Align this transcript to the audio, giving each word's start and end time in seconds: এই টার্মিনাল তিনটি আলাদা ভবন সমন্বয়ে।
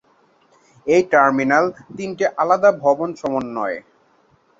এই 0.87 1.01
টার্মিনাল 1.11 1.65
তিনটি 1.97 2.23
আলাদা 2.37 2.69
ভবন 2.83 3.09
সমন্বয়ে। 3.13 3.77